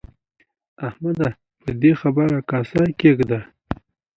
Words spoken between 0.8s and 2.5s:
احمده! پر دې خبره